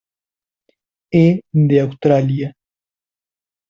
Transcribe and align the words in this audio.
E. 1.25 1.41
de 1.53 1.79
Australia. 1.79 2.55